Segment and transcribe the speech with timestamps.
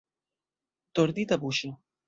[1.01, 1.75] Tordita buŝo.